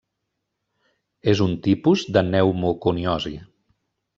[1.35, 3.37] És un tipus de pneumoconiosi.